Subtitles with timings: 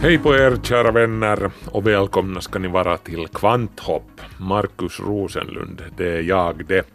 [0.00, 4.20] Hej på er kära vänner och välkomna ska ni vara till Kvanthopp.
[4.36, 6.86] Markus Rosenlund, det är jag det.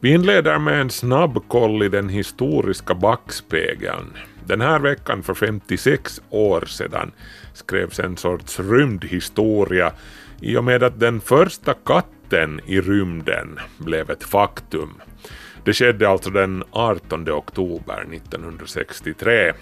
[0.00, 4.16] Vi inleder med en snabb koll i den historiska backspegeln.
[4.46, 7.12] Den här veckan för 56 år sedan
[7.54, 9.92] skrevs en sorts rymdhistoria
[10.40, 14.94] i och med att den första katten i rymden blev ett faktum.
[15.64, 19.52] Det skedde alltså den 18 oktober 1963.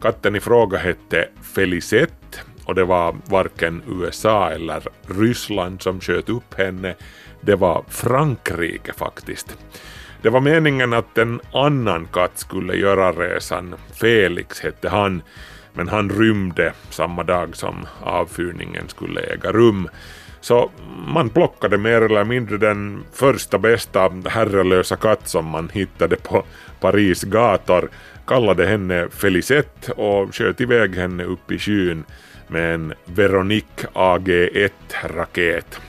[0.00, 6.54] Katten i fråga hette Felicette och det var varken USA eller Ryssland som sköt upp
[6.54, 6.94] henne,
[7.40, 9.58] det var Frankrike faktiskt.
[10.22, 15.22] Det var meningen att en annan katt skulle göra resan, Felix hette han,
[15.74, 19.88] men han rymde samma dag som avfyrningen skulle äga rum.
[20.40, 20.70] Så
[21.06, 26.44] man plockade mer eller mindre den första bästa herrelösa katt som man hittade på
[26.80, 27.90] Paris gator,
[28.26, 32.04] kallade henne Felicette och sköt iväg henne upp i skyn
[32.48, 35.80] med en Veronique AG-1-raket.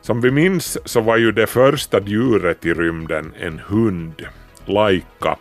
[0.00, 4.26] Som vi minns så var ju det första djuret i rymden en hund,
[4.64, 5.36] Laika.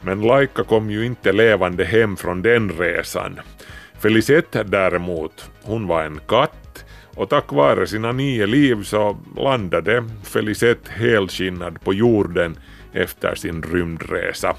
[0.00, 3.40] Men Laika kom ju inte levande hem från den resan.
[4.00, 6.61] Felicette däremot, hon var en katt
[7.14, 12.56] och tack vare sina nio liv så landade Felicette helskinnad på jorden
[12.92, 14.56] efter sin rymdresa.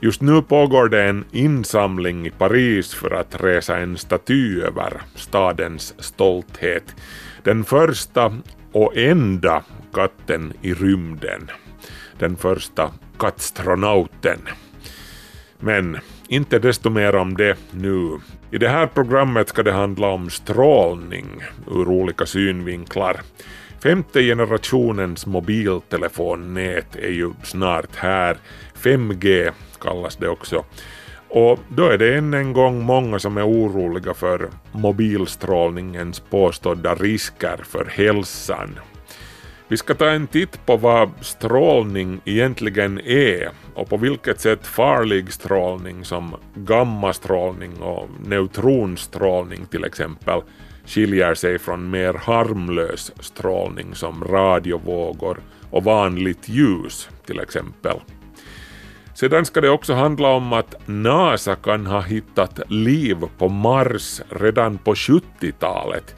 [0.00, 5.94] Just nu pågår det en insamling i Paris för att resa en staty över stadens
[5.98, 6.94] stolthet.
[7.42, 8.38] Den första
[8.72, 11.50] och enda katten i rymden.
[12.18, 14.38] Den första kattstronauten.
[15.60, 18.18] Men inte desto mer om det nu.
[18.50, 21.26] I det här programmet ska det handla om strålning
[21.70, 23.20] ur olika synvinklar.
[23.82, 28.36] Femte generationens mobiltelefonnät är ju snart här.
[28.82, 29.50] 5G
[29.80, 30.64] kallas det också.
[31.28, 37.60] Och då är det än en gång många som är oroliga för mobilstrålningens påstådda risker
[37.62, 38.78] för hälsan.
[39.72, 45.32] Vi ska ta en titt på vad strålning egentligen är och på vilket sätt farlig
[45.32, 50.40] strålning som gammastrålning och neutronstrålning till exempel
[50.86, 55.40] skiljer sig från mer harmlös strålning som radiovågor
[55.70, 57.96] och vanligt ljus till exempel.
[59.14, 64.78] Sedan ska det också handla om att NASA kan ha hittat liv på Mars redan
[64.78, 66.14] på 70-talet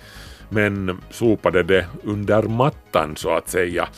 [0.54, 3.88] men sopade det under mattan så att säga.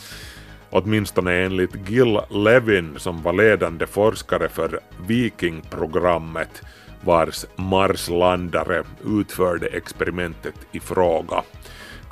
[0.69, 6.61] Åtminstone enligt Gil Levin som var ledande forskare för Viking-programmet
[7.01, 11.43] vars Marslandare utförde experimentet i fråga.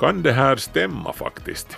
[0.00, 1.76] Kan det här stämma faktiskt?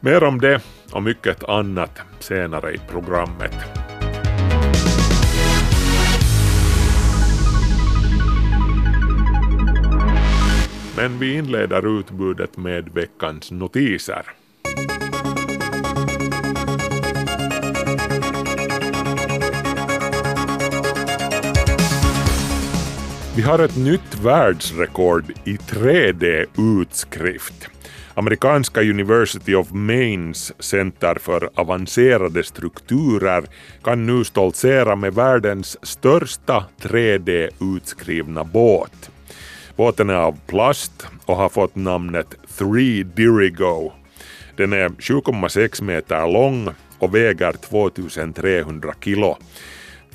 [0.00, 0.60] Mer om det
[0.92, 3.97] och mycket annat senare i programmet.
[10.98, 14.22] Men vi inleder utbudet med veckans notiser.
[23.36, 27.68] Vi har ett nytt världsrekord i 3D-utskrift.
[28.14, 33.44] Amerikanska University of Maines Center för avancerade strukturer
[33.82, 39.10] kan nu stoltsera med världens största 3D-utskrivna båt.
[39.78, 42.26] Båten är av plast och har fått namnet
[42.58, 43.92] 3 Dirigo.
[44.56, 46.68] Den är 7,6 meter lång
[46.98, 49.38] och väger 2300 kilo.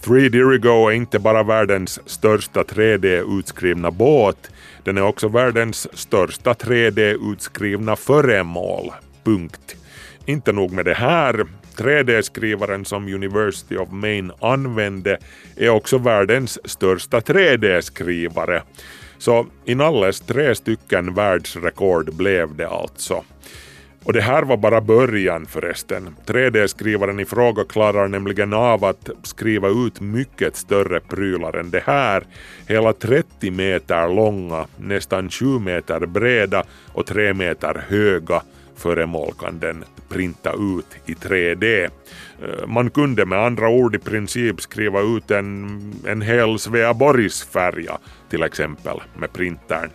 [0.01, 4.51] 3 Dirigo är inte bara världens största 3D-utskrivna båt,
[4.83, 8.91] den är också världens största 3D-utskrivna föremål.
[9.23, 9.75] Punkt.
[10.25, 11.45] Inte nog med det här,
[11.77, 15.17] 3D-skrivaren som University of Maine använde
[15.55, 18.61] är också världens största 3D-skrivare.
[19.23, 23.23] Så inalles tre stycken världsrekord blev det alltså.
[24.03, 26.15] Och det här var bara början förresten.
[26.25, 32.23] 3D-skrivaren i fråga klarar nämligen av att skriva ut mycket större prylar än det här.
[32.67, 38.41] Hela 30 meter långa, nästan 7 meter breda och 3 meter höga
[38.83, 41.89] föremål kan den printa ut i 3D.
[42.41, 47.97] Eh, man kunde med andra ord i princip skriva ut en, en hel Sveaborgsfärja
[48.29, 49.89] till exempel med printern.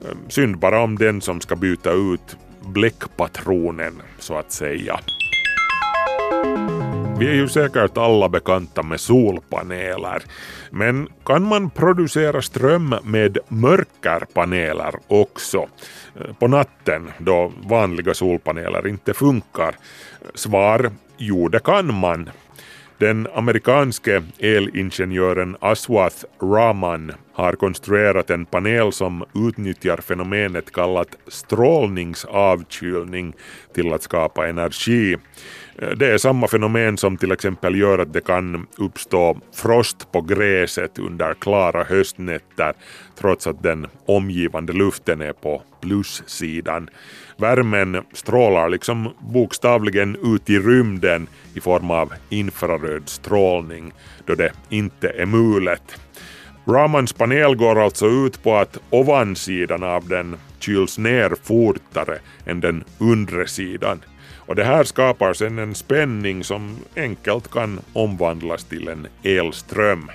[0.00, 2.36] Eh, synd bara om den som ska byta ut
[2.66, 5.00] bläckpatronen så att säga.
[7.18, 10.22] Vi är ju säkert alla bekanta med solpaneler,
[10.70, 15.68] men kan man producera ström med mörkerpaneler också?
[16.20, 19.74] Eh, på natten då vanliga solpaneler inte funkar?
[20.34, 22.30] Svar, jo det kan man.
[22.98, 33.32] Den amerikanske elingenjören Aswath Rahman har konstruerat en panel som utnyttjar fenomenet kallat strålningsavkylning
[33.74, 35.16] till att skapa energi.
[35.96, 40.98] Det är samma fenomen som till exempel gör att det kan uppstå frost på gräset
[40.98, 42.72] under klara höstnätter
[43.18, 46.90] trots att den omgivande luften är på plussidan.
[47.38, 53.92] Värmen strålar liksom bokstavligen ut i rymden i form av infraröd strålning
[54.26, 56.00] då det inte är mulet.
[56.68, 62.84] Ramans panel går alltså ut på att ovansidan av den kyls ner fortare än den
[62.98, 64.00] undre sidan.
[64.36, 70.10] Och det här skapar sedan en spänning som enkelt kan omvandlas till en elström.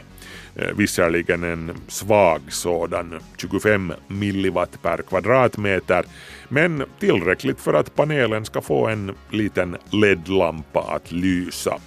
[0.55, 6.05] Eh, visserligen en svag sådan, 25 milliwatt per kvadratmeter,
[6.49, 11.77] men tillräckligt för att panelen ska få en liten LED-lampa att lysa.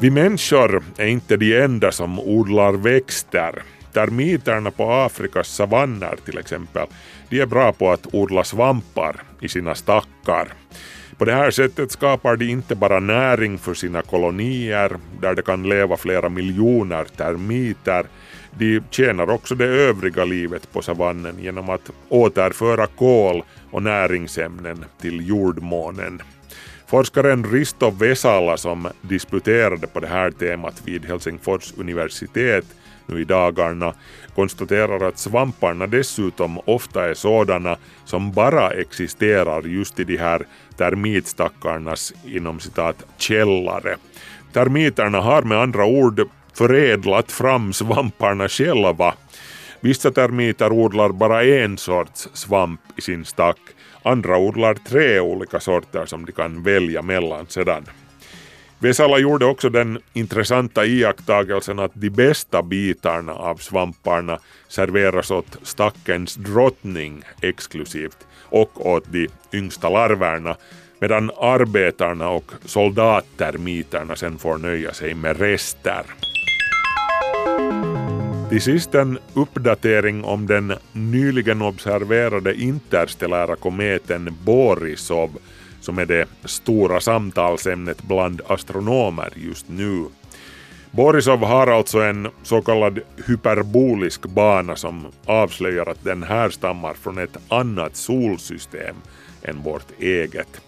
[0.00, 3.62] Vi människor är inte de enda som odlar växter.
[3.92, 6.86] Termiterna på Afrikas savanner till exempel,
[7.28, 10.48] de är bra på att odla svampar i sina stackar.
[11.18, 15.68] På det här sättet skapar de inte bara näring för sina kolonier, där det kan
[15.68, 18.06] leva flera miljoner termiter,
[18.58, 25.28] de tjänar också det övriga livet på savannen genom att återföra kol och näringsämnen till
[25.28, 26.22] jordmånen.
[26.86, 32.64] Forskaren Risto Vesala som disputerade på det här temat vid Helsingfors universitet
[33.06, 33.94] nu i dagarna
[34.34, 40.46] konstaterar att svamparna dessutom ofta är sådana som bara existerar just i de här
[40.76, 43.96] termitstackarnas inom citat källare.
[44.52, 49.14] Termiterna har med andra ord förädlat fram svamparna själva.
[49.80, 53.58] Vissa termiter odlar bara en sorts svamp i sin stack,
[54.02, 57.84] andra odlar tre olika sorter som de kan välja mellan sedan.
[58.82, 64.38] Vesala gjorde också den intressanta iakttagelsen att de bästa bitarna av svamparna
[64.68, 70.56] serveras åt stackens drottning exklusivt och åt de yngsta larverna
[71.00, 76.02] medan arbetarna och soldattermiterna sen får nöja sig med rester.
[78.48, 85.30] Till sist en uppdatering om den nyligen observerade interstellära kometen Borisov
[85.82, 90.04] som är det stora samtalsämnet bland astronomer just nu.
[90.90, 97.36] Borisov har alltså en så kallad hyperbolisk bana som avslöjar att den härstammar från ett
[97.48, 98.96] annat solsystem
[99.42, 100.60] än vårt eget.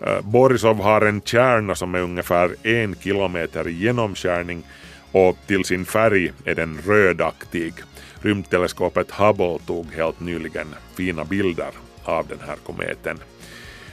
[0.00, 4.62] Eh, Borisov har en kärna som är ungefär en kilometer i genomskärning
[5.12, 7.74] och till sin färg är den rödaktig.
[8.22, 11.70] Rymdteleskopet Hubble tog helt nyligen fina bilder
[12.04, 13.18] av den här kometen.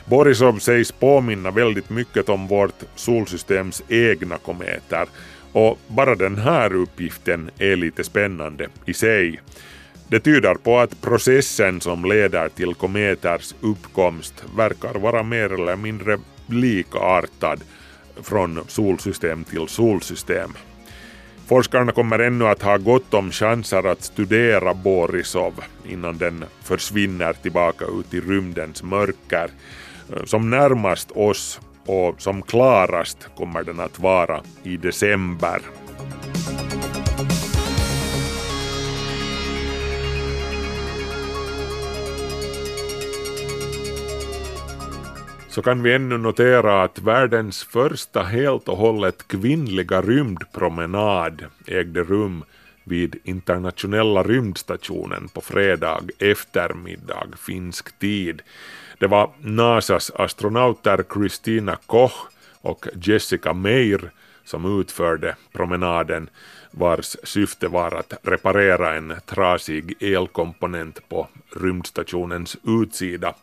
[0.09, 5.07] Borisov sägs påminna väldigt mycket om vårt solsystems egna kometer
[5.51, 9.39] och bara den här uppgiften är lite spännande i sig.
[10.07, 16.17] Det tyder på att processen som leder till kometers uppkomst verkar vara mer eller mindre
[16.47, 17.63] likartad
[18.21, 20.53] från solsystem till solsystem.
[21.47, 25.53] Forskarna kommer ännu att ha gott om chanser att studera Borisov
[25.85, 29.49] innan den försvinner tillbaka ut i rymdens mörker.
[30.25, 35.61] Som närmast oss och som klarast kommer den att vara i december.
[45.57, 52.43] så kan vi ännu notera att världens första helt och hållet kvinnliga rymdpromenad ägde rum
[52.83, 58.41] vid internationella rymdstationen på fredag eftermiddag finsk tid.
[58.99, 62.27] Det var NASAs astronauter Christina Koch
[62.61, 64.11] och Jessica Meir
[64.43, 66.29] som utförde promenaden
[66.71, 73.33] vars syfte var att reparera en trasig elkomponent på rymdstationens utsida.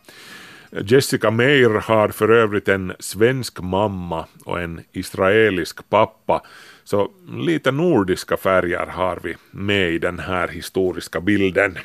[0.71, 6.41] Jessica Meir har för övrigt en svensk mamma och en israelisk pappa,
[6.83, 11.77] så lite nordiska färger har vi med i den här historiska bilden.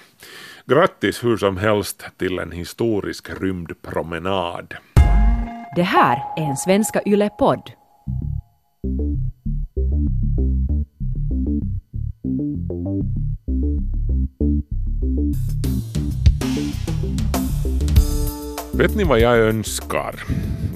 [0.71, 4.75] Grattis hur som helst till en historisk rymdpromenad.
[5.77, 7.71] Det här är en Svenska Yle-podd.
[18.73, 20.15] Vet ni vad jag önskar?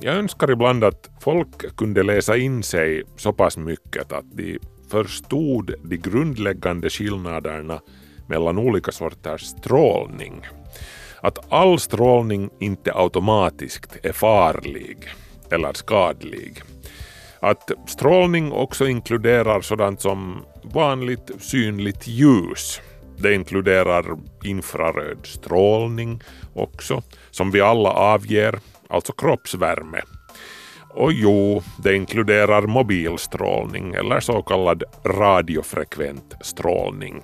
[0.01, 4.59] Jag önskar ibland att folk kunde läsa in sig så pass mycket att de
[4.91, 7.81] förstod de grundläggande skillnaderna
[8.29, 10.47] mellan olika sorters strålning.
[11.21, 14.99] Att all strålning inte automatiskt är farlig
[15.51, 16.63] eller skadlig.
[17.41, 22.81] Att strålning också inkluderar sådant som vanligt synligt ljus.
[23.17, 24.05] Det inkluderar
[24.45, 26.21] infraröd strålning
[26.55, 30.03] också, som vi alla avger, alltså kroppsvärme.
[30.91, 37.23] Och jo, det inkluderar mobilstrålning eller så kallad radiofrekvent strålning.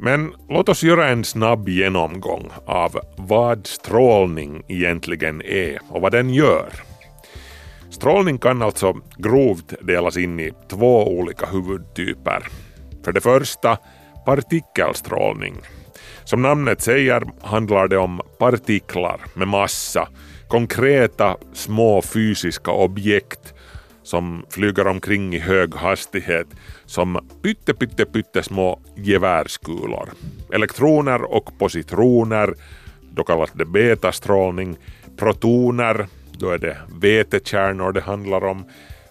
[0.00, 6.34] Men låt oss göra en snabb genomgång av vad strålning egentligen är och vad den
[6.34, 6.72] gör.
[7.90, 12.46] Strålning kan alltså grovt delas in i två olika huvudtyper.
[13.04, 13.78] För det första
[14.26, 15.54] partikelstrålning.
[16.24, 20.08] Som namnet säger handlar det om partiklar med massa,
[20.48, 23.54] konkreta små fysiska objekt
[24.08, 26.46] som flyger omkring i hög hastighet
[26.86, 30.08] som pytte, pytte, pytte små gevärskulor.
[30.52, 32.54] Elektroner och positroner,
[33.10, 34.76] då kallas det betastrålning.
[35.16, 38.64] Protoner, då är det vätekärnor det handlar om.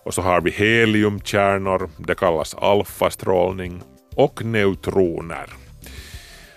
[0.05, 3.81] Och så har vi heliumkärnor, det kallas alfastrålning.
[4.15, 5.49] Och neutroner.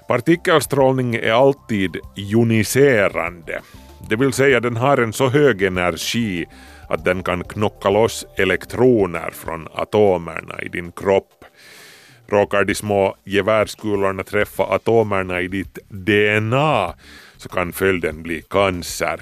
[0.08, 3.60] Partikelstrålning är alltid joniserande,
[4.08, 6.46] det vill säga den har en så hög energi
[6.90, 11.44] att den kan knocka loss elektroner från atomerna i din kropp.
[12.26, 16.94] Råkar de små gevärskulorna träffa atomerna i ditt DNA
[17.36, 19.20] så kan följden bli cancer.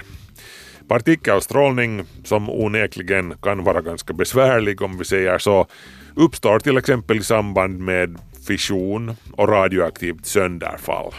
[0.88, 5.66] Partikelstrålning, som onekligen kan vara ganska besvärlig om vi säger så,
[6.14, 11.12] uppstår till exempel i samband med fission och radioaktivt sönderfall.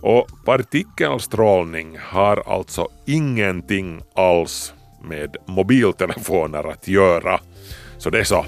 [0.00, 4.74] Och partikelstrålning har alltså ingenting alls
[5.06, 7.40] med mobiltelefoner att göra.
[7.98, 8.44] Så det är så.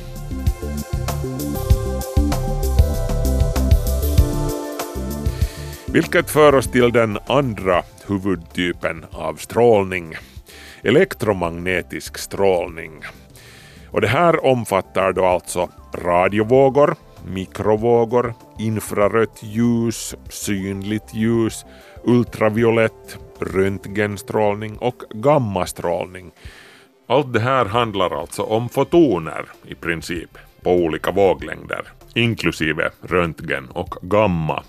[5.92, 10.14] Vilket för oss till den andra huvudtypen av strålning,
[10.82, 13.02] elektromagnetisk strålning.
[13.90, 16.96] Och det här omfattar då alltså radiovågor,
[17.26, 21.64] mikrovågor, infrarött ljus, synligt ljus,
[22.04, 26.30] ultraviolett, röntgenstrålning och gammastrålning.
[27.06, 33.94] Allt det här handlar alltså om fotoner i princip på olika våglängder, inklusive röntgen och
[34.02, 34.62] gamma.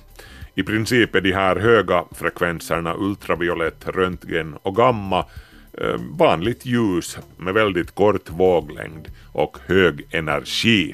[0.56, 5.26] I princip är de här höga frekvenserna ultraviolett, röntgen och gamma
[5.74, 10.94] eh, vanligt ljus med väldigt kort våglängd och hög energi.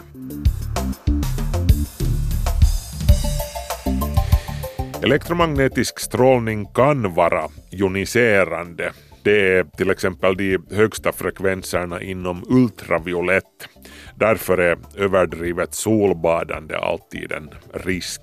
[5.03, 8.91] Elektromagnetisk strålning kan vara joniserande.
[9.23, 13.67] Det är till exempel de högsta frekvenserna inom ultraviolett.
[14.15, 18.21] Därför är överdrivet solbadande alltid en risk.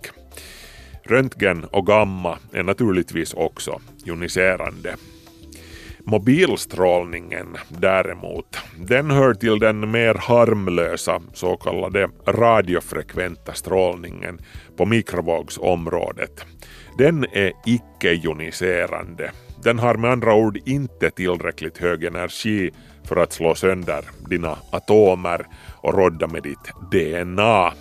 [1.04, 4.96] Röntgen och gamma är naturligtvis också joniserande.
[6.04, 14.40] Mobilstrålningen däremot, den hör till den mer harmlösa så kallade radiofrekventa strålningen
[14.76, 16.44] på mikrovågsområdet.
[16.98, 19.30] Den är icke-joniserande.
[19.62, 22.70] Den har med andra ord inte tillräckligt hög energi
[23.04, 25.46] för att slå sönder dina atomer
[25.82, 27.72] och rodda med ditt DNA.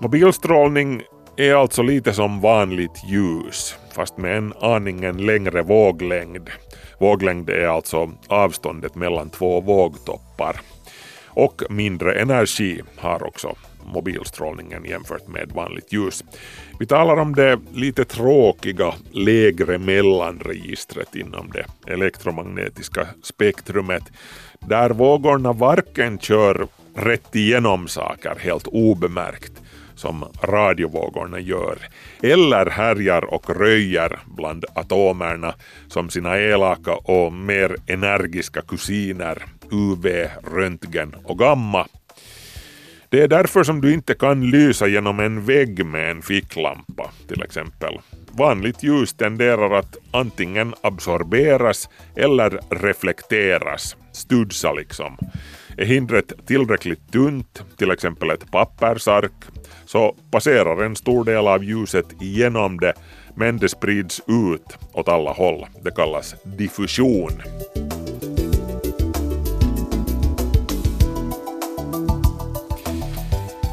[0.00, 1.02] Mobilstrålning
[1.36, 6.50] är alltså lite som vanligt ljus, fast med en aningen längre våglängd.
[6.98, 10.60] Våglängd är alltså avståndet mellan två vågtoppar.
[11.26, 13.56] Och mindre energi har också
[13.88, 16.24] mobilstrålningen jämfört med vanligt ljus.
[16.78, 24.02] Vi talar om det lite tråkiga lägre mellanregistret inom det elektromagnetiska spektrumet
[24.60, 29.52] där vågorna varken kör rätt igenom saker helt obemärkt
[29.98, 31.78] som radiovågorna gör,
[32.22, 35.54] eller härjar och röjer bland atomerna
[35.88, 40.06] som sina elaka och mer energiska kusiner UV,
[40.54, 41.86] röntgen och gamma.
[43.10, 47.42] Det är därför som du inte kan lysa genom en vägg med en ficklampa till
[47.42, 47.98] exempel.
[48.32, 55.18] Vanligt ljus tenderar att antingen absorberas eller reflekteras, studsa liksom.
[55.76, 59.32] Är hindret tillräckligt tunt, till exempel ett pappersark,
[59.86, 62.92] så passerar en stor del av ljuset igenom det
[63.34, 65.66] men det sprids ut åt alla håll.
[65.82, 67.42] Det kallas diffusion.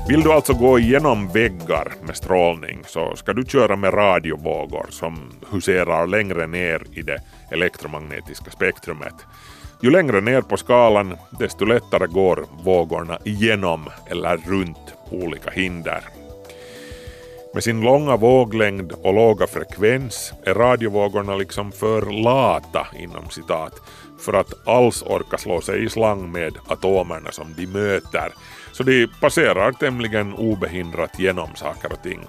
[0.08, 5.32] Vill du alltså gå igenom väggar med strålning så ska du köra med radiovågor som
[5.52, 7.22] huserar längre ner i det
[7.52, 9.14] elektromagnetiska spektrumet.
[9.82, 16.00] Ju längre ner på skalan desto lättare går vågorna igenom eller runt olika hinder.
[17.54, 23.74] Med sin långa våglängd och låga frekvens är radiovågorna liksom för lata inom citat
[24.20, 28.34] för att alls orka slå sig i slang med atomerna som de möter.
[28.77, 32.20] Så de passerar tämligen obehindrat genom saker och ting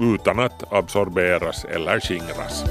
[0.00, 2.64] utan att absorberas eller skingras.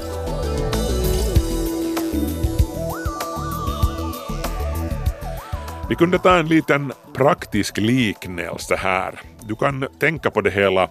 [5.88, 9.20] Vi kunde ta en liten praktisk liknelse här.
[9.48, 10.90] Du kan tänka på det hela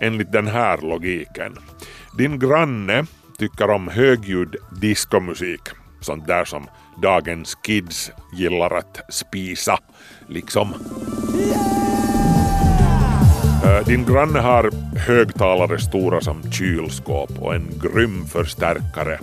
[0.00, 1.58] enligt den här logiken.
[2.18, 3.06] Din granne
[3.38, 5.62] tycker om högljudd diskomusik,
[6.00, 9.78] sånt där som dagens kids gillar att spisa,
[10.28, 10.74] liksom.
[13.64, 19.18] Eh, Din granne har högtalare stora som kylskåp och en grym förstärkare.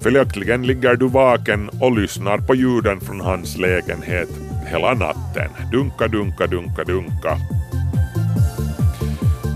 [0.00, 4.28] Följaktligen ligger du vaken och lyssnar på ljuden från hans lägenhet
[4.66, 5.50] hela natten.
[5.72, 7.38] Dunka, dunka, dunka, dunka.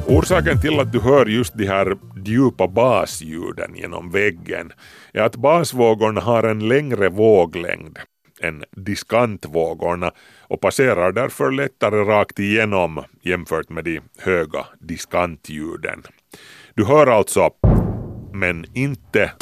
[0.07, 1.97] Orsaken till att du hör just de här
[2.29, 4.73] djupa basljuden genom väggen
[5.13, 7.99] är att basvågorna har en längre våglängd
[8.41, 16.03] än diskantvågorna och passerar därför lättare rakt igenom jämfört med de höga diskantljuden.
[16.75, 17.51] Du hör alltså,
[18.33, 19.33] men inte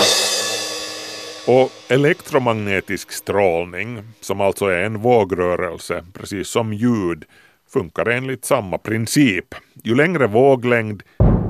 [1.47, 7.25] och elektromagnetisk strålning, som alltså är en vågrörelse, precis som ljud,
[7.73, 9.55] funkar enligt samma princip.
[9.85, 11.03] Ju längre våglängd,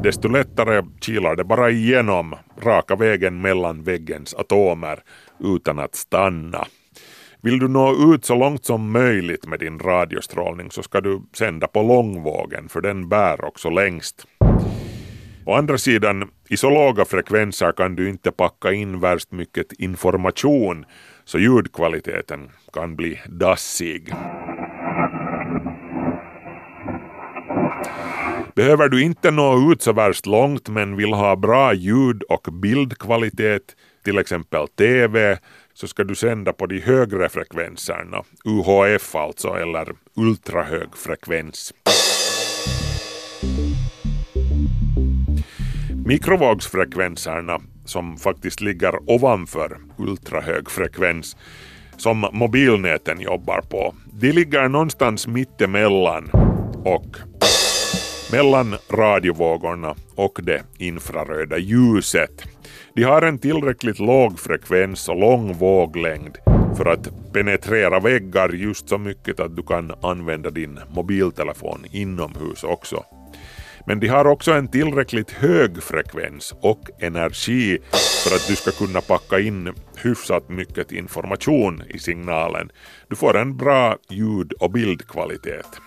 [0.03, 5.03] desto lättare kilar det bara igenom raka vägen mellan väggens atomer
[5.41, 6.67] utan att stanna.
[7.43, 11.67] Vill du nå ut så långt som möjligt med din radiostrålning så ska du sända
[11.67, 14.27] på långvågen för den bär också längst.
[15.47, 20.85] Å andra sidan, i så låga frekvenser kan du inte packa in värst mycket information
[21.25, 24.15] så ljudkvaliteten kan bli dassig.
[28.57, 33.77] Behöver du inte nå ut så värst långt men vill ha bra ljud och bildkvalitet,
[34.05, 35.39] till exempel TV,
[35.75, 41.75] så ska du sända på de högre frekvenserna, UHF alltså, eller ultrahög frekvens.
[46.07, 51.37] Mikrovågsfrekvenserna, som faktiskt ligger ovanför ultrahög frekvens,
[51.97, 56.31] som mobilnäten jobbar på, de ligger någonstans mittemellan
[56.85, 57.17] och
[58.33, 62.43] mellan radiovågorna och det infraröda ljuset.
[62.95, 66.37] De har en tillräckligt låg frekvens och lång våglängd
[66.77, 73.05] för att penetrera väggar just så mycket att du kan använda din mobiltelefon inomhus också.
[73.87, 77.79] Men de har också en tillräckligt hög frekvens och energi
[78.25, 82.71] för att du ska kunna packa in hyfsat mycket information i signalen.
[83.09, 85.81] Du får en bra ljud och bildkvalitet.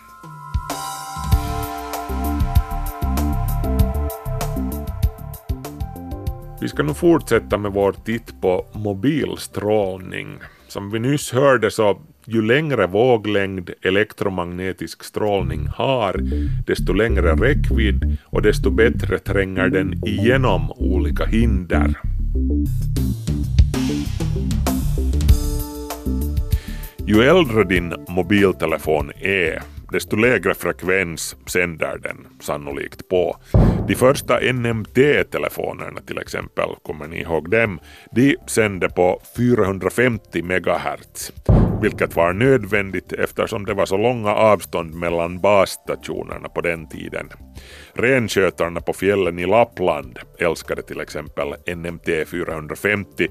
[6.61, 10.27] Vi ska nu fortsätta med vår titt på mobilstrålning.
[10.67, 16.15] Som vi nyss hörde så ju längre våglängd elektromagnetisk strålning har,
[16.67, 21.93] desto längre räckvidd och desto bättre tränger den igenom olika hinder.
[27.07, 33.37] Ju äldre din mobiltelefon är, desto lägre frekvens sänder den sannolikt på.
[33.87, 37.79] De första NMT-telefonerna till exempel, kommer ni ihåg dem?
[38.11, 41.31] De sände på 450 MHz,
[41.81, 47.29] vilket var nödvändigt eftersom det var så långa avstånd mellan basstationerna på den tiden.
[47.93, 53.27] Renskötarna på fjällen i Lappland älskade till exempel NMT 450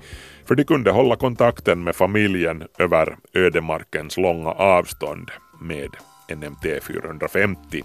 [0.49, 5.91] för de kunde hålla kontakten med familjen över ödemarkens långa avstånd med
[6.37, 7.83] NMT 450.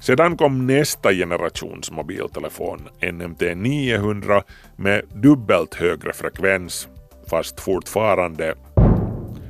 [0.00, 4.42] Sedan kom nästa generations mobiltelefon, NMT 900,
[4.76, 6.88] med dubbelt högre frekvens,
[7.30, 8.54] fast fortfarande.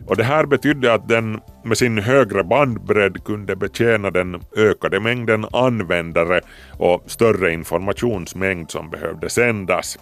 [0.07, 5.47] Och det här betydde att den med sin högre bandbredd kunde betjäna den ökade mängden
[5.53, 6.41] användare
[6.79, 9.99] och större informationsmängd som behövde sändas.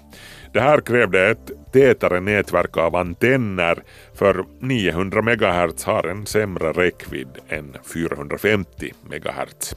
[0.52, 3.82] Det här krävde ett tätare nätverk av antenner
[4.14, 9.74] för 900 MHz har en sämre räckvidd än 450 MHz.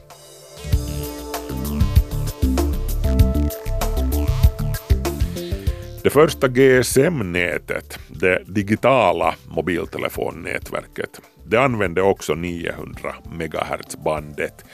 [6.02, 14.64] Det första GSM-nätet, det digitala mobiltelefonnätverket, det använde också 900 MHz-bandet.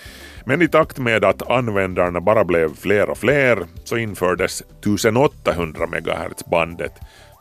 [0.48, 6.92] Men i takt med att användarna bara blev fler och fler så infördes 1800 MHz-bandet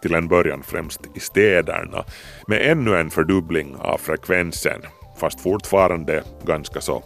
[0.02, 2.06] till en början främst i städerna
[2.48, 4.82] med ännu en fördubbling av frekvensen,
[5.20, 7.04] fast fortfarande ganska så.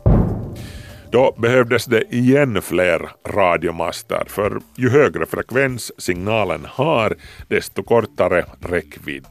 [1.11, 7.15] Då behövdes det igen fler radiomaster, för ju högre frekvens signalen har,
[7.47, 9.27] desto kortare räckvidd.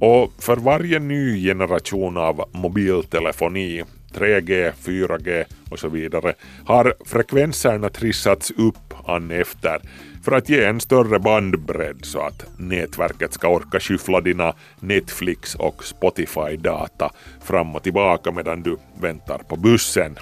[0.00, 6.34] Och för varje ny generation av mobiltelefoni 3G, 4G och så vidare
[6.66, 9.80] har frekvenserna trissats upp an efter
[10.24, 15.84] för att ge en större bandbredd så att nätverket ska orka skyffla dina Netflix och
[15.84, 17.10] Spotify-data
[17.44, 20.16] fram och tillbaka medan du väntar på bussen.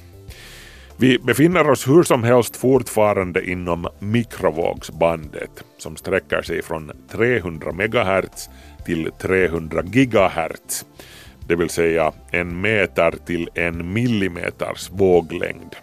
[0.96, 8.48] Vi befinner oss hur som helst fortfarande inom mikrovågsbandet som sträcker sig från 300 MHz
[8.84, 10.84] till 300 GHz,
[11.46, 15.76] det vill säga en meter till en millimeters våglängd.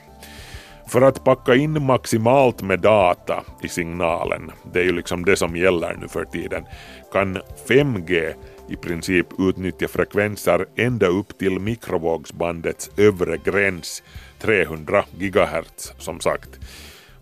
[0.88, 5.56] För att packa in maximalt med data i signalen, det är ju liksom det som
[5.56, 6.65] gäller nu för tiden,
[7.12, 8.34] kan 5G
[8.70, 14.04] i princip utnyttja frekvenser ända upp till mikrovågsbandets övre gräns
[14.39, 16.50] 300 GHz som sagt.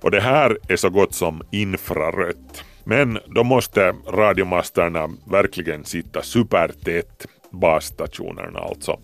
[0.02, 2.63] Och det här är så gott som infrarött.
[2.84, 9.00] Men då måste radiomasterna verkligen sitta supertätt, basstationerna alltså.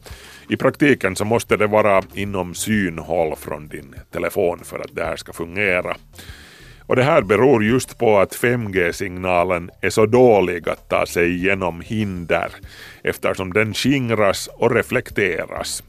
[0.50, 5.16] I praktiken så måste det vara inom synhåll från din telefon för att det här
[5.16, 5.96] ska fungera.
[6.92, 11.82] Och det här beror just på att 5G-signalen är så dålig att ta sig igenom
[11.82, 12.52] hinder
[13.04, 15.84] eftersom den skingras och reflekteras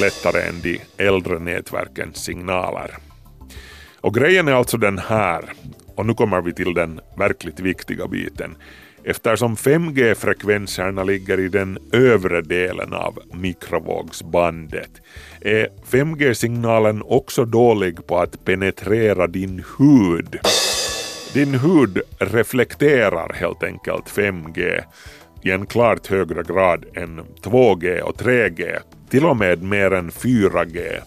[0.00, 2.96] lättare än de äldre nätverkens signaler.
[4.00, 5.44] Och grejen är alltså den här,
[5.94, 8.56] och nu kommer vi till den verkligt viktiga biten.
[9.04, 14.90] Eftersom 5G-frekvenserna ligger i den övre delen av mikrovågsbandet
[15.40, 20.38] är 5G-signalen också dålig på att penetrera din hud.
[21.34, 24.82] Din hud reflekterar helt enkelt 5G
[25.42, 28.78] i en klart högre grad än 2G och 3G,
[29.10, 31.00] till och med mer än 4G.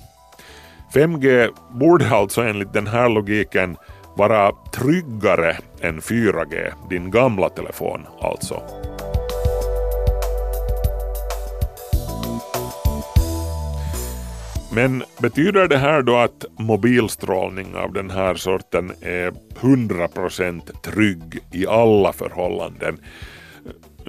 [0.93, 3.77] 5G borde alltså enligt den här logiken
[4.17, 8.63] vara tryggare än 4G, din gamla telefon alltså.
[14.75, 21.67] Men betyder det här då att mobilstrålning av den här sorten är 100% trygg i
[21.67, 22.97] alla förhållanden?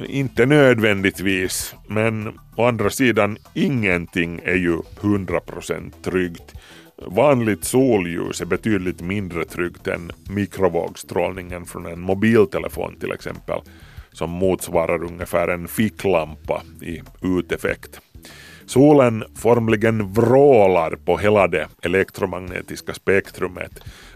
[0.08, 6.54] Inte nödvändigtvis, men å andra sidan ingenting är ju 100% tryggt.
[7.02, 13.60] Vanligt solljus är betydligt mindre tryggt än mikrovågstrålningen från en mobiltelefon till exempel,
[14.12, 18.00] som motsvarar ungefär en ficklampa i uteffekt.
[18.66, 23.72] Solen formligen vrålar på hela det elektromagnetiska spektrumet.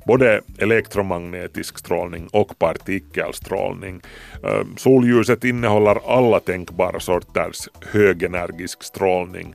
[0.06, 4.00] Både elektromagnetisk strålning och partikelstrålning.
[4.44, 9.54] Eh, solljuset innehåller alla tänkbara sorters högenergisk strålning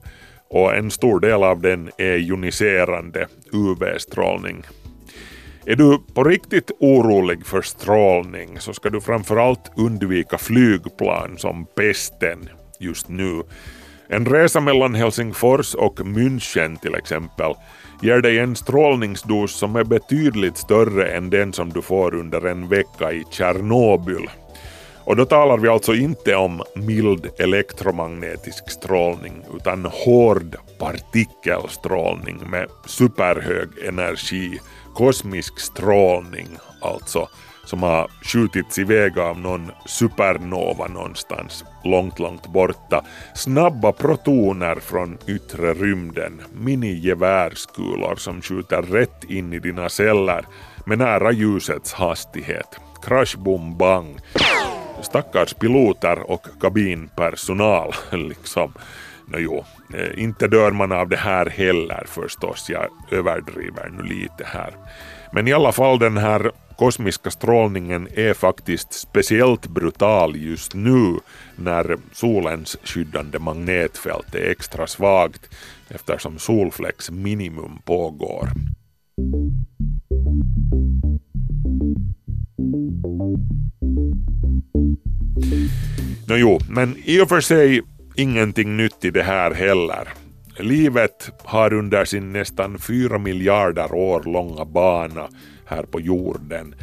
[0.49, 4.63] och en stor del av den är joniserande UV-strålning.
[5.65, 12.49] Är du på riktigt orolig för strålning så ska du framförallt undvika flygplan som pesten
[12.79, 13.43] just nu.
[14.07, 17.53] En resa mellan Helsingfors och München till exempel
[18.01, 22.69] ger dig en strålningsdos som är betydligt större än den som du får under en
[22.69, 24.29] vecka i Tjernobyl.
[25.05, 33.69] Och då talar vi alltså inte om mild elektromagnetisk strålning utan hård partikelstrålning med superhög
[33.87, 34.59] energi,
[34.93, 36.47] kosmisk strålning
[36.81, 37.27] alltså
[37.65, 43.05] som har skjutits iväg av någon supernova någonstans långt, långt borta.
[43.35, 50.45] Snabba protoner från yttre rymden, minigevärskulor som skjuter rätt in i dina celler
[50.85, 52.79] med nära ljusets hastighet.
[53.01, 54.19] Crash boom bang.
[55.05, 58.73] Stackars piloter och kabinpersonal liksom.
[59.27, 64.43] No, jo, eh, inte dör man av det här heller förstås, jag överdriver nu lite
[64.45, 64.73] här.
[65.31, 71.15] Men i alla fall den här kosmiska strålningen är faktiskt speciellt brutal just nu
[71.55, 75.49] när solens skyddande magnetfält är extra svagt
[75.89, 78.49] eftersom solflex minimum pågår.
[86.27, 87.81] Nå jo, men i och för sig
[88.15, 90.09] ingenting nytt i det här heller.
[90.59, 95.27] Livet har under sin nästan fyra miljarder år långa bana
[95.65, 96.75] här på jorden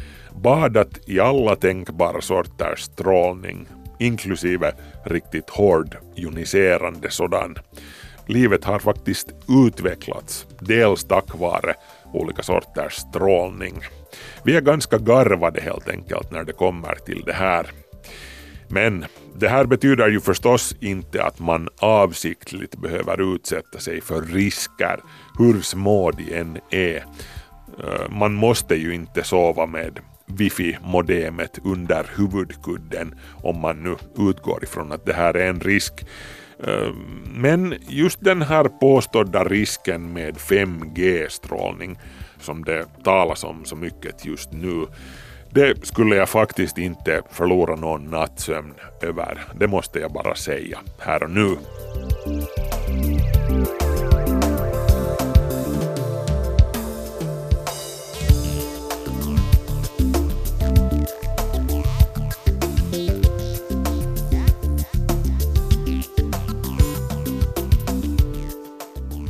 [0.43, 3.67] badat i alla tänkbara sorters strålning,
[3.99, 4.73] inklusive
[5.05, 7.55] riktigt hård joniserande sådan.
[8.27, 9.27] Livet har faktiskt
[9.67, 11.73] utvecklats, dels tack vare
[12.13, 13.73] olika sorters strålning.
[14.43, 17.71] Vi är ganska garvade helt enkelt när det kommer till det här.
[18.67, 24.99] Men det här betyder ju förstås inte att man avsiktligt behöver utsätta sig för risker,
[25.39, 26.95] hur små de än är.
[27.79, 33.95] Eh, man måste ju inte sova med wifi-modemet under huvudkudden om man nu
[34.29, 36.05] utgår ifrån att det här är en risk.
[36.67, 41.99] Ehm, men just den här påstådda risken med 5G-strålning
[42.39, 44.85] som det talas om så mycket just nu,
[45.49, 49.41] det skulle jag faktiskt inte förlora någon nattsömn över.
[49.59, 51.57] Det måste jag bara säga här och nu.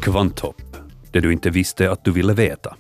[0.03, 0.77] Kvanthopp,
[1.11, 2.75] det du inte visste att du ville veta.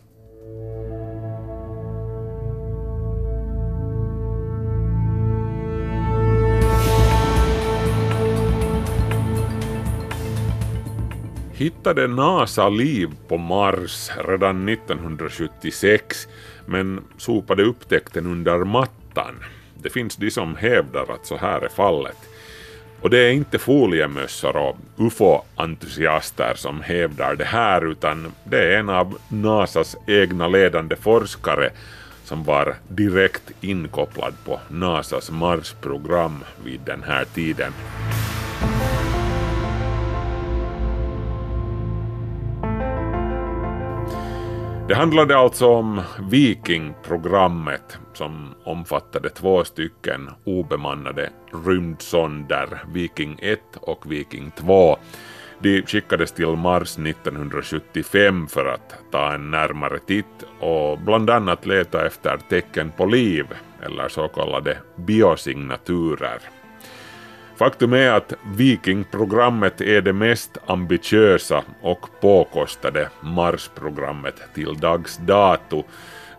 [11.53, 16.27] hittade NASA liv på Mars redan 1976
[16.65, 19.35] men sopade upptäckten under mattan.
[19.81, 22.32] Det finns de som hävdar att så här är fallet.
[23.03, 28.89] Och det är inte foliemössor och ufo-entusiaster som hävdar det här utan det är en
[28.89, 31.69] av NASAs egna ledande forskare
[32.23, 37.73] som var direkt inkopplad på NASAs Mars-program vid den här tiden.
[44.87, 51.29] Det handlade alltså om Viking-programmet som omfattade två stycken obemannade
[51.65, 54.97] rymdsonder, Viking 1 och Viking 2.
[55.59, 62.07] De skickades till Mars 1975 för att ta en närmare titt och bland annat leta
[62.07, 63.45] efter tecken på liv,
[63.81, 66.39] eller så kallade biosignaturer.
[67.55, 75.83] Faktum är att Viking-programmet är det mest ambitiösa och påkostade Mars-programmet till dags dato.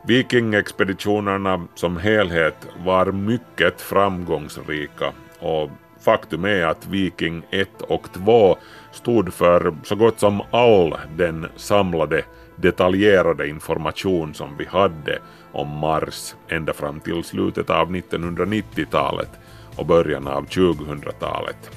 [0.07, 5.71] Viking-expeditionerna som helhet var mycket framgångsrika och
[6.05, 8.57] faktum är att Viking 1 och 2
[8.93, 12.23] stod för så gott som all den samlade
[12.57, 15.19] detaljerade information som vi hade
[15.53, 19.31] om Mars ända fram till slutet av 1990-talet
[19.77, 21.71] och början av 2000-talet.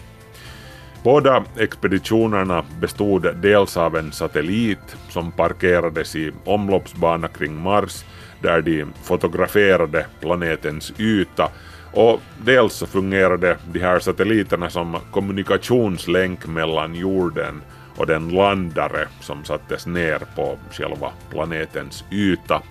[1.03, 8.05] Båda expeditionerna bestod dels av en satellit som parkerades i omloppsbana kring Mars
[8.41, 11.51] där de fotograferade planetens yta
[11.93, 17.61] och dels så fungerade de här satelliterna som kommunikationslänk mellan jorden
[17.97, 22.61] och den landare som sattes ner på själva planetens yta.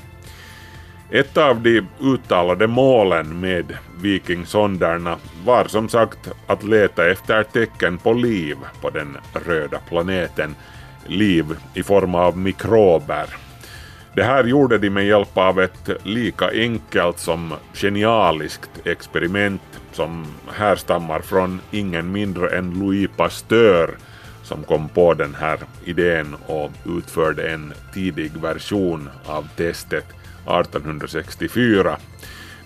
[1.11, 8.13] Ett av de uttalade målen med Vikingsonderna var som sagt att leta efter tecken på
[8.13, 9.17] liv på den
[9.47, 10.55] röda planeten,
[11.07, 13.27] liv i form av mikrober.
[14.15, 21.21] Det här gjorde de med hjälp av ett lika enkelt som genialiskt experiment som härstammar
[21.21, 23.91] från ingen mindre än Louis Pasteur
[24.43, 30.16] som kom på den här idén och utförde en tidig version av testet
[30.47, 31.97] 1864.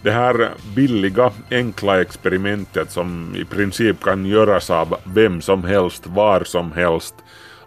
[0.03, 6.45] Det här billiga, enkla experimentet som i princip kan göras av vem som helst, var
[6.45, 7.15] som helst,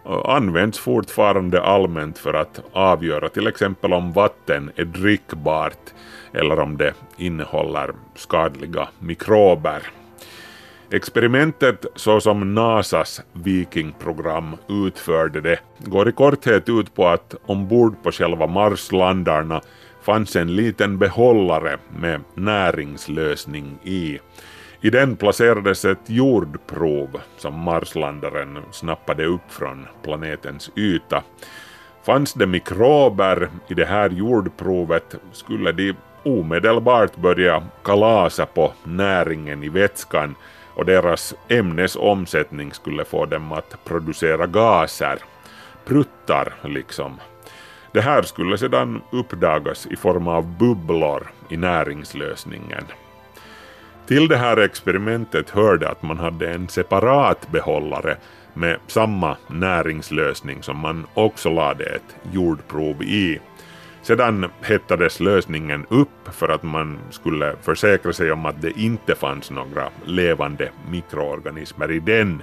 [0.06, 5.92] eh, används fortfarande allmänt för att avgöra till exempel om vatten är drickbart
[6.32, 9.82] eller om det innehåller skadliga mikrober.
[10.90, 18.12] Experimentet så som NASAs Viking-program utförde det går i korthet ut på att ombord på
[18.12, 19.60] själva Marslandarna
[20.04, 24.18] fanns en liten behållare med näringslösning i.
[24.80, 31.22] I den placerades ett jordprov som Marslandaren snappade upp från planetens yta.
[32.06, 39.68] Fanns det mikrober i det här jordprovet skulle de omedelbart börja kalasa på näringen i
[39.68, 40.34] vätskan
[40.74, 45.18] och deras ämnesomsättning skulle få dem att producera gaser.
[45.84, 47.20] Pruttar liksom.
[47.94, 52.84] Det här skulle sedan uppdagas i form av bubblor i näringslösningen.
[54.06, 58.16] Till det här experimentet hörde att man hade en separat behållare
[58.54, 63.38] med samma näringslösning som man också lade ett jordprov i.
[64.02, 69.50] Sedan hettades lösningen upp för att man skulle försäkra sig om att det inte fanns
[69.50, 72.42] några levande mikroorganismer i den.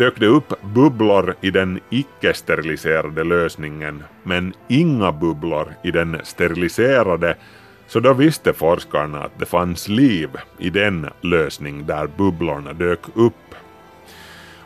[0.00, 7.34] Dök det upp bubblor i den icke-steriliserade lösningen men inga bubblor i den steriliserade
[7.86, 13.54] så då visste forskarna att det fanns liv i den lösning där bubblorna dök upp.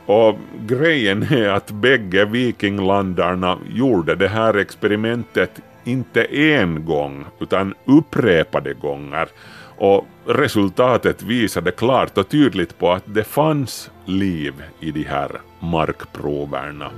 [0.07, 8.75] Och grejen är att bägge vikinglandarna gjorde det här experimentet inte en gång utan upprepade
[8.75, 9.29] gånger
[9.77, 16.91] och resultatet visade klart och tydligt på att det fanns liv i de här markproverna.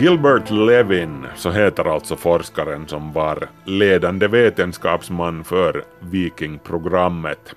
[0.00, 7.54] Gilbert Levin, så heter alltså forskaren som var ledande vetenskapsman för Vikingprogrammet.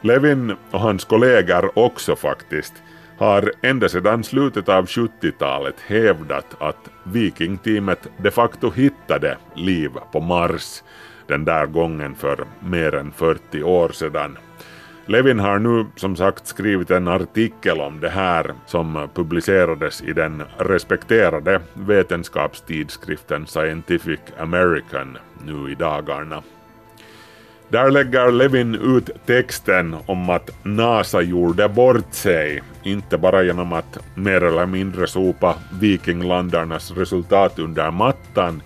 [0.00, 2.72] Levin och hans kollegor också faktiskt
[3.20, 10.82] har ända sedan slutet av 70-talet hävdat att Vikingteamet de facto hittade liv på Mars
[11.26, 14.38] den där gången för mer än 40 år sedan.
[15.06, 20.42] Levin har nu som sagt skrivit en artikel om det här som publicerades i den
[20.58, 26.42] respekterade vetenskapstidskriften Scientific American nu i dagarna.
[27.70, 33.98] Där lägger Levin ut texten om att NASA gjorde bort sig, inte bara genom att
[34.14, 38.62] mer eller mindre sopa vikinglandarnas resultat under mattan,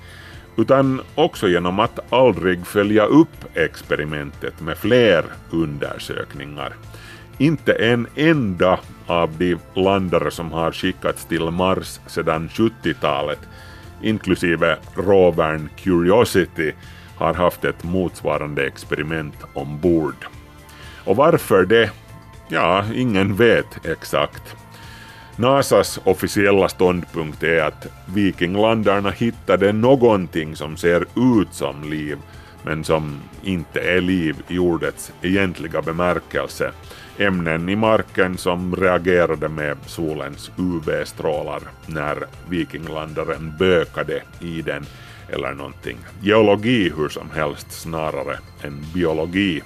[0.57, 6.73] utan också genom att aldrig följa upp experimentet med fler undersökningar.
[7.39, 13.41] Inte en enda av de landare som har skickats till Mars sedan 70-talet,
[14.03, 16.73] inklusive rovern Curiosity,
[17.17, 20.27] har haft ett motsvarande experiment ombord.
[21.05, 21.91] Och varför det?
[22.49, 24.57] Ja, ingen vet exakt.
[25.37, 31.05] NASAs officiella ståndpunkt är att vikinglandarna hittade någonting som ser
[31.41, 32.19] ut som liv,
[32.63, 36.71] men som inte är liv i ordets egentliga bemärkelse.
[37.19, 44.87] Ämnen i marken som reagerade med solens UV-strålar när vikinglandaren bökade i den
[45.29, 45.99] eller någonting.
[46.23, 49.63] Geologi hur som helst snarare än biologi.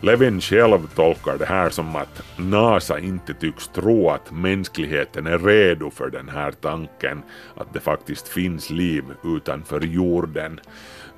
[0.00, 5.90] Levin själv tolkar det här som att NASA inte tycks tro att mänskligheten är redo
[5.90, 7.22] för den här tanken
[7.56, 10.60] att det faktiskt finns liv utanför jorden.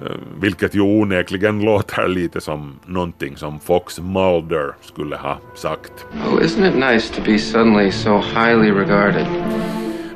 [0.01, 6.07] Eh, vilket ju onekligen låter lite som någonting som Fox Mulder skulle ha sagt.
[6.13, 9.27] Oh, isn't it nice to be suddenly so highly regarded?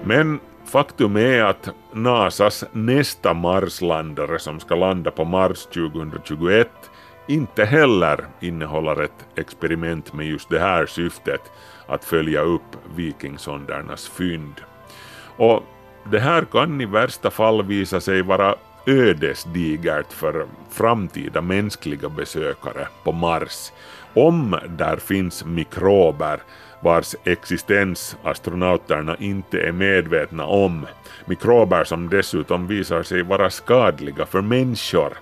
[0.04, 6.68] Men Faktum är att NASAs nästa Marslandare som ska landa på Mars 2021
[7.28, 11.40] inte heller innehåller ett experiment med just det här syftet
[11.86, 14.54] att följa upp vikingsondernas fynd.
[15.36, 15.62] Och
[16.10, 18.54] det här kan i värsta fall visa sig vara
[18.86, 23.72] ödesdigert för framtida mänskliga besökare på Mars
[24.14, 26.42] om där finns mikrober
[26.82, 30.86] vars existens astronauterna inte är medvetna om.
[31.24, 35.12] Mikrober som dessutom visar sig vara skadliga för människor,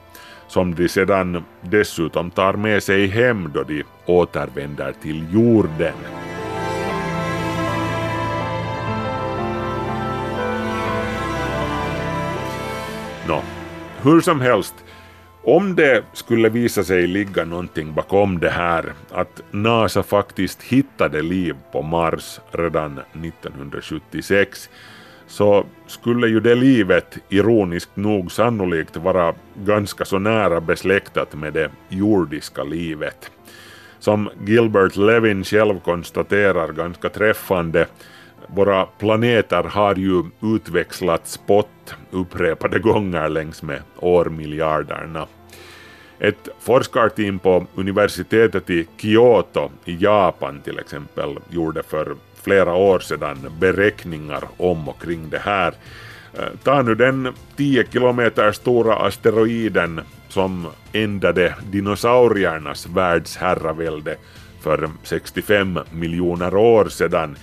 [0.49, 5.95] som de sedan dessutom tar med sig hem då de återvänder till jorden.
[13.29, 13.43] Nå,
[14.03, 14.75] hur som helst,
[15.43, 21.57] om det skulle visa sig ligga någonting bakom det här, att NASA faktiskt hittade liv
[21.73, 24.71] på Mars redan 1976,
[25.27, 31.71] så skulle ju det livet ironiskt nog sannolikt vara ganska så nära besläktat med det
[31.89, 33.31] jordiska livet.
[33.99, 37.87] Som Gilbert Levin själv konstaterar ganska träffande
[38.55, 45.27] våra planeter har ju utväxlat spott upprepade gånger längs med årmiljarderna.
[46.19, 53.39] Ett forskarteam på universitetet i Kyoto i Japan till exempel gjorde för flera år sedan
[53.61, 55.75] beräkningar om och kring det här.
[56.39, 64.17] Eh, ta nu den 10 kilometer stora asteroiden som ändade dinosauriernas världsherravälde
[64.61, 67.37] för 65 miljoner år sedan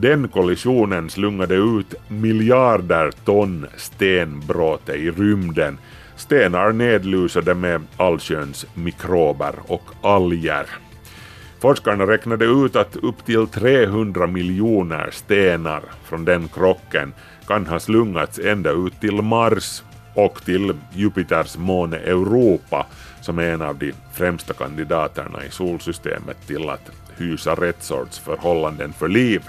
[0.00, 5.78] den kollisionen slungade ut miljarder ton stenbråte i rymden,
[6.16, 10.66] stenar nedlusade med allsköns mikrober och alger.
[11.60, 17.12] Forskarna räknade ut att upp till 300 miljoner stenar från den krocken
[17.46, 19.82] kan ha slungats ända ut till Mars
[20.14, 22.86] och till Jupiters måne Europa
[23.20, 28.92] som är en av de främsta kandidaterna i solsystemet till att hysa rätt sorts förhållanden
[28.92, 29.42] för liv.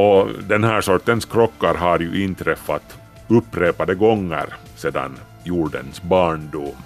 [0.00, 2.98] Och den här sortens krockar har ju inträffat
[3.28, 6.76] upprepade gånger sedan jordens barndom.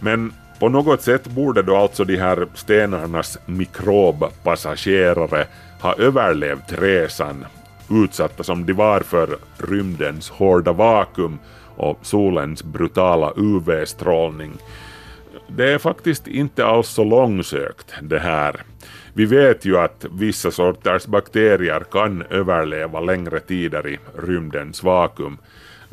[0.00, 5.46] Men på något sätt borde då alltså de här stenarnas mikrobpassagerare
[5.80, 7.46] ha överlevt resan,
[7.90, 11.38] utsatta som de var för rymdens hårda vakuum
[11.76, 14.52] och solens brutala UV-strålning.
[15.48, 18.62] Det är faktiskt inte alls så långsökt det här.
[19.16, 25.38] Vi vet ju att vissa sorters bakterier kan överleva längre tider i rymdens vakuum.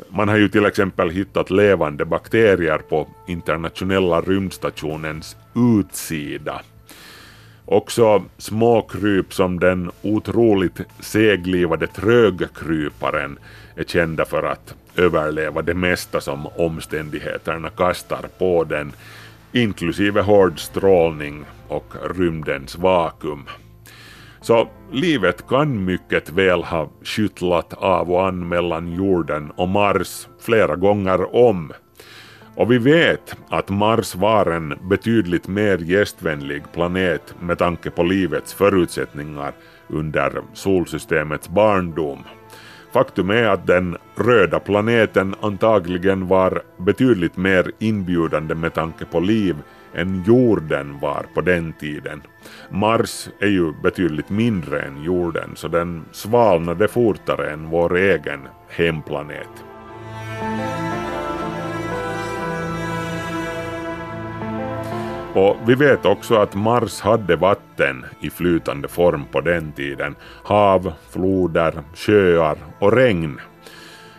[0.08, 6.60] Man har ju till exempel hittat levande bakterier på internationella rymdstationens utsida.
[7.64, 13.38] Också små kryp som den otroligt seglivade trögkryparen
[13.76, 18.92] är kända för att överleva det mesta som omständigheterna kastar på den,
[19.52, 23.44] inklusive hård strålning och rymdens vakuum.
[24.40, 30.76] Så livet kan mycket väl ha skyttlat av och an mellan jorden och Mars flera
[30.76, 31.72] gånger om.
[32.54, 38.54] Och vi vet att Mars var en betydligt mer gästvänlig planet med tanke på livets
[38.54, 39.52] förutsättningar
[39.88, 42.18] under solsystemets barndom.
[42.92, 49.56] Faktum är att den röda planeten antagligen var betydligt mer inbjudande med tanke på liv
[49.94, 52.22] än jorden var på den tiden.
[52.70, 59.64] Mars är ju betydligt mindre än jorden så den svalnade fortare än vår egen hemplanet.
[65.34, 70.14] Och vi vet också att Mars hade vatten i flytande form på den tiden.
[70.44, 73.40] Hav, floder, sjöar och regn.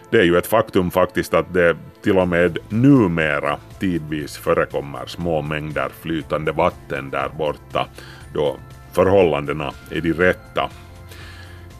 [0.09, 5.41] Det är ju ett faktum faktiskt att det till och med numera tidvis förekommer små
[5.41, 7.88] mängder flytande vatten där borta
[8.34, 8.58] då
[8.93, 10.70] förhållandena är de rätta.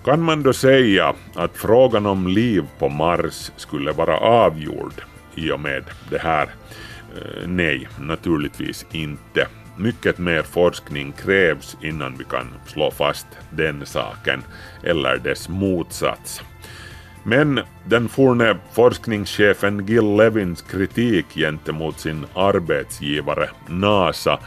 [0.06, 4.94] Kan man då säga att frågan om liv på Mars skulle vara avgjord
[5.36, 6.44] i och med det här?
[7.16, 9.48] Eh, nej, naturligtvis inte.
[9.78, 14.44] Mycket mer forskning krävs innan vi kan slå fast den saken,
[14.84, 16.44] eller dess motsats.
[17.24, 24.40] Men den forne forskningschefen Gil Levins kritik gentemot sin arbetsgivare NASA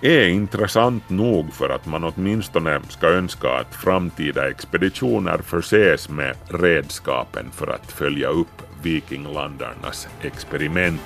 [0.00, 7.50] är intressant nog för att man åtminstone ska önska att framtida expeditioner förses med redskapen
[7.52, 11.02] för att följa upp vikinglandarnas experiment.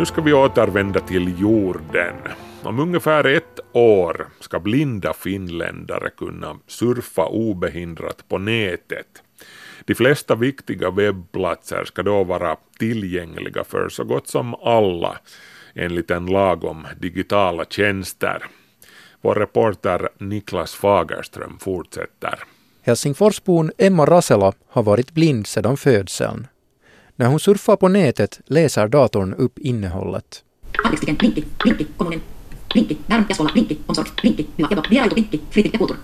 [0.00, 2.14] Nu ska vi återvända till jorden.
[2.62, 9.06] Om ungefär ett år ska blinda finländare kunna surfa obehindrat på nätet.
[9.84, 15.18] De flesta viktiga webbplatser ska då vara tillgängliga för så gott som alla
[15.74, 18.44] enligt en lag om digitala tjänster.
[19.20, 22.38] Vår reporter Niklas Fagerström fortsätter.
[22.82, 26.46] Helsingforsbon Emma Rasela har varit blind sedan födseln.
[27.20, 30.44] När hon surfar på nätet läser datorn upp innehållet.
[30.84, 32.20] Anteeksi, linkki, linkki, kommunen,
[32.74, 35.96] linkki, värmkäskola, linkki, omsorg, linkki, hyvä keto, vierailu, linkki, fritit ja kultur.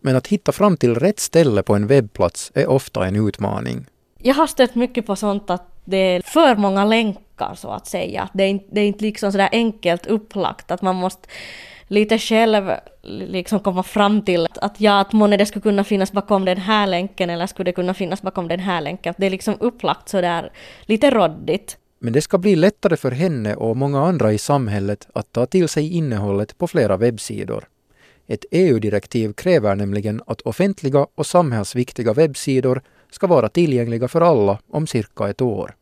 [0.00, 3.86] Men att hitta fram till rätt ställe på en webbplats är ofta en utmaning.
[4.18, 8.28] Jag har stött mycket på sånt att det är för många länkar så att säga.
[8.34, 11.28] Det är inte, det är inte liksom sådär enkelt upplagt att man måste
[11.88, 12.70] lite själv
[13.02, 16.86] liksom komma fram till att ja, att månne det skulle kunna finnas bakom den här
[16.86, 19.14] länken eller skulle det kunna finnas bakom den här länken.
[19.18, 21.78] Det är liksom upplagt så där lite råddigt.
[21.98, 25.68] Men det ska bli lättare för henne och många andra i samhället att ta till
[25.68, 27.68] sig innehållet på flera webbsidor.
[28.26, 34.86] Ett EU-direktiv kräver nämligen att offentliga och samhällsviktiga webbsidor ska vara tillgängliga för alla om
[34.86, 35.74] cirka ett år.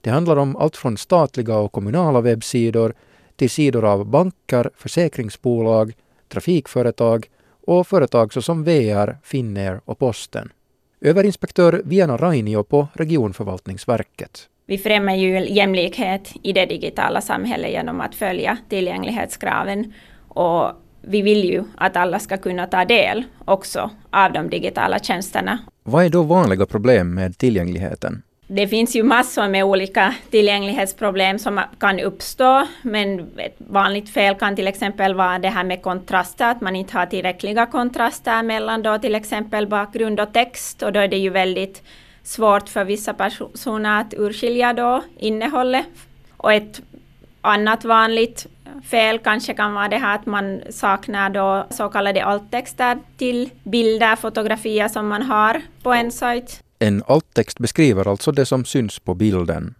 [0.00, 2.94] Det handlar om allt från statliga och kommunala webbsidor
[3.40, 5.92] till sidor av banker, försäkringsbolag,
[6.28, 7.26] trafikföretag
[7.66, 10.52] och företag såsom VR, Finnair och Posten.
[11.00, 14.48] Överinspektör Viana Rainio på Regionförvaltningsverket.
[14.66, 19.92] Vi främjar ju jämlikhet i det digitala samhället genom att följa tillgänglighetskraven
[20.28, 25.58] och vi vill ju att alla ska kunna ta del också av de digitala tjänsterna.
[25.82, 28.22] Vad är då vanliga problem med tillgängligheten?
[28.52, 34.56] Det finns ju massor med olika tillgänglighetsproblem som kan uppstå, men ett vanligt fel kan
[34.56, 38.98] till exempel vara det här med kontraster, att man inte har tillräckliga kontraster mellan då
[38.98, 41.82] till exempel bakgrund och text, och då är det ju väldigt
[42.22, 45.86] svårt för vissa personer att urskilja då innehållet.
[46.36, 46.80] Och ett
[47.40, 48.46] annat vanligt
[48.90, 54.16] fel kanske kan vara det här att man saknar då så kallade alttexter till bilder,
[54.16, 56.62] fotografier som man har på en sajt.
[56.82, 59.74] En alttext beskriver alltså det som syns på bilden.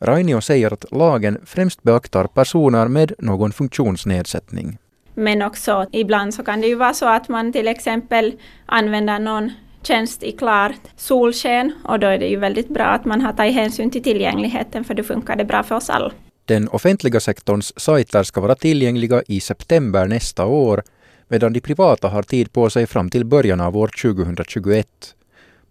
[0.00, 4.78] Rainio säger att lagen främst beaktar personer med någon funktionsnedsättning.
[5.14, 8.32] Men också ibland så kan det ju vara så att man till exempel
[8.66, 9.50] använder någon
[9.82, 13.54] tjänst i klart solsken och då är det ju väldigt bra att man har tagit
[13.54, 16.12] hänsyn till tillgängligheten för då funkar det bra för oss alla.
[16.44, 20.82] Den offentliga sektorns sajter ska vara tillgängliga i september nästa år
[21.28, 24.86] medan de privata har tid på sig fram till början av år 2021.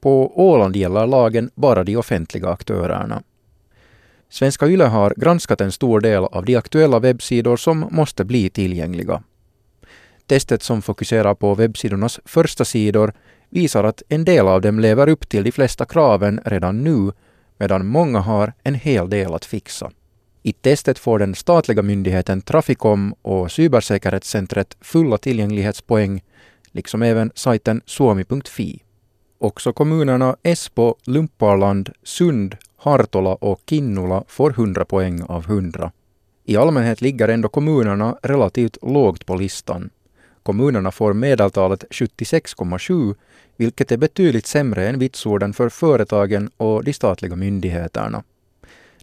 [0.01, 3.23] På Åland gäller lagen bara de offentliga aktörerna.
[4.29, 9.23] Svenska Yle har granskat en stor del av de aktuella webbsidor som måste bli tillgängliga.
[10.27, 13.13] Testet som fokuserar på webbsidornas första sidor
[13.49, 17.11] visar att en del av dem lever upp till de flesta kraven redan nu
[17.57, 19.91] medan många har en hel del att fixa.
[20.43, 26.23] I testet får den statliga myndigheten Traficom och cybersäkerhetscentret fulla tillgänglighetspoäng,
[26.71, 28.81] liksom även sajten suomi.fi.
[29.41, 35.91] Också kommunerna Esbo, Lumparland, Sund, Hartola och Kinnula får 100 poäng av 100.
[36.45, 39.89] I allmänhet ligger ändå kommunerna relativt lågt på listan.
[40.43, 43.15] Kommunerna får medeltalet 76,7
[43.57, 48.23] vilket är betydligt sämre än vitsorden för företagen och de statliga myndigheterna.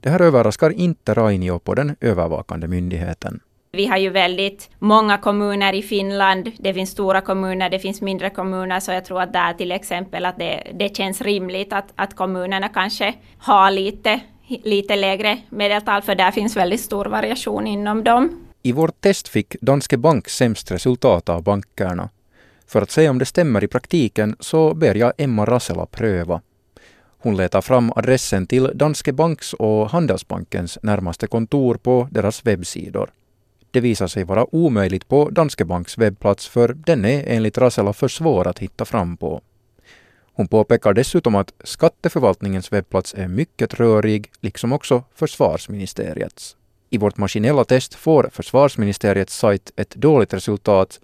[0.01, 3.41] Det här överraskar inte Rainio på den övervakande myndigheten.
[3.73, 6.51] Vi har ju väldigt många kommuner i Finland.
[6.59, 10.25] Det finns stora kommuner, det finns mindre kommuner, så jag tror att där till exempel
[10.25, 14.21] att det, det känns rimligt att, att kommunerna kanske har lite,
[14.64, 18.47] lite lägre medeltal, för där finns väldigt stor variation inom dem.
[18.62, 22.09] I vårt test fick Danske Bank sämst resultat av bankerna.
[22.66, 26.41] För att se om det stämmer i praktiken så ber jag Emma Rassela pröva.
[27.19, 33.11] Hon letar fram adressen till Danske Banks och Handelsbankens närmaste kontor på deras webbsidor.
[33.71, 38.09] Det visar sig vara omöjligt på Danske Banks webbplats för den är enligt Rasela för
[38.09, 39.41] svår att hitta fram på.
[40.33, 46.57] Hon påpekar dessutom att skatteförvaltningens webbplats är mycket rörig, liksom också försvarsministeriets.
[46.91, 51.01] I vårt maskinella test får försvarsministeriets sajt ett dåligt resultat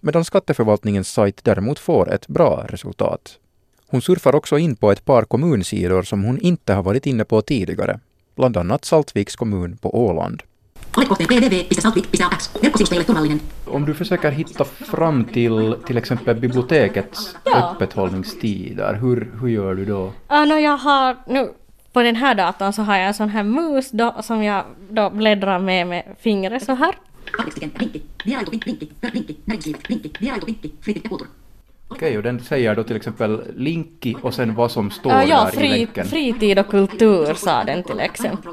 [0.00, 3.38] medan skatteförvaltningens sajt däremot får ett bra resultat.
[3.86, 7.42] Hon surfar också in på ett par kommunsidor som hon inte har varit inne på
[7.42, 8.00] tidigare,
[8.36, 10.42] bland annat Saltviks kommun på Åland.
[13.66, 17.56] Om du försöker hitta fram till till exempel bibliotekets ja.
[17.56, 20.12] öppethållningstider, hur, hur gör du då?
[20.28, 21.52] Ja, no, jag har nu
[21.92, 25.10] på den här datorn så har jag en sån här mus då, som jag då
[25.10, 26.94] bläddrar med med fingret så här.
[31.88, 35.44] Okej, och den säger då till exempel linki och sen vad som står ja, ja,
[35.44, 36.06] där fri, i länken.
[36.06, 38.52] Fritid och kultur sa den till exempel.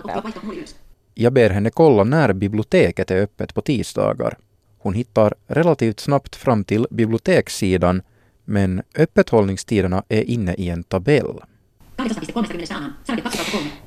[1.22, 4.38] Jag ber henne kolla när biblioteket är öppet på tisdagar.
[4.78, 8.02] Hon hittar relativt snabbt fram till bibliotekssidan,
[8.46, 11.34] men öppethållningstiderna är inne i en tabell.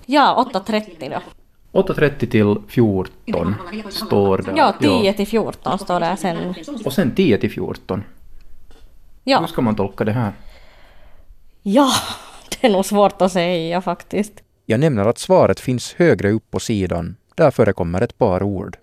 [0.07, 1.20] Ja, 8.30
[1.72, 1.83] då.
[1.83, 3.55] 8.30 till 14
[3.91, 4.53] står det.
[4.57, 6.55] Ja, 10 till 14 står det sen.
[6.85, 8.05] Och sen 10 till 14.
[9.24, 9.41] Ja.
[9.41, 10.33] Hur ska man tolka det här?
[11.62, 11.93] Ja,
[12.51, 14.33] det är nog svårt att säga faktiskt.
[14.66, 17.16] Jag nämner att svaret finns högre upp på sidan.
[17.35, 18.76] Där förekommer ett par ord.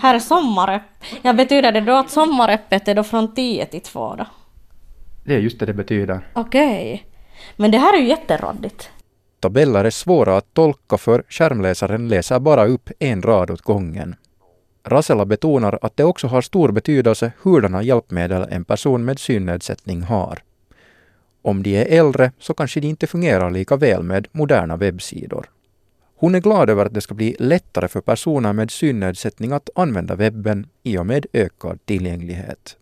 [0.00, 0.88] Här är sommaröppet.
[1.22, 4.26] Ja, betyder det då att sommaröppet är då från 10 till 2 då?
[5.24, 6.26] Det är just det det betyder.
[6.32, 6.94] Okej.
[6.94, 7.00] Okay.
[7.56, 8.90] Men det här är ju jätteråddigt.
[9.40, 14.14] Tabeller är svåra att tolka för skärmläsaren läser bara upp en rad åt gången.
[14.84, 20.38] Rasela betonar att det också har stor betydelse hurdana hjälpmedel en person med synnedsättning har.
[21.42, 25.46] Om de är äldre så kanske de inte fungerar lika väl med moderna webbsidor.
[26.16, 30.14] Hon är glad över att det ska bli lättare för personer med synnedsättning att använda
[30.14, 32.76] webben i och med ökad tillgänglighet.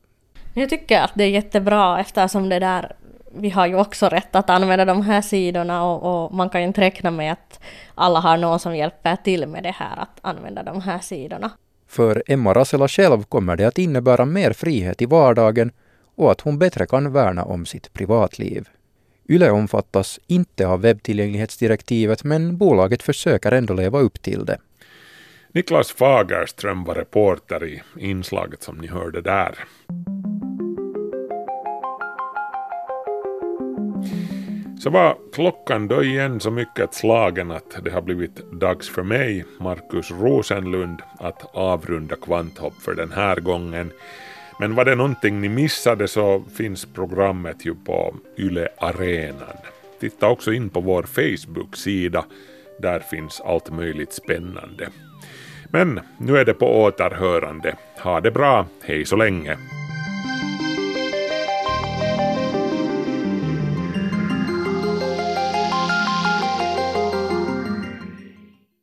[0.55, 2.93] Jag tycker att det är jättebra eftersom det där
[3.35, 6.67] vi har ju också rätt att använda de här sidorna och, och, man kan ju
[6.67, 7.61] inte räkna med att
[7.95, 11.51] alla har någon som hjälper till med det här att använda de här sidorna.
[11.89, 15.73] För Emma Rasela själv kommer det att innebära mer frihet i vardagen
[16.15, 18.69] och att hon bättre kan värna om sitt privatliv.
[19.29, 24.59] Yle omfattas inte av webbtillgänglighetsdirektivet men bolaget försöker ändå leva upp till det.
[25.53, 29.55] Niklas Fagerström var reporter i inslaget som ni hörde där.
[34.81, 39.45] Så var klockan då igen så mycket slagen att det har blivit dags för mig,
[39.59, 43.93] Markus Rosenlund, att avrunda Kvanthopp för den här gången.
[44.61, 49.57] Men var det någonting ni missade så finns programmet ju på Yle Arenan.
[50.01, 52.25] Titta också in på vår Facebook-sida,
[52.79, 54.89] där finns allt möjligt spännande.
[55.71, 57.77] Men nu är det på återhörande.
[58.03, 59.80] Ha det bra, hej så länge!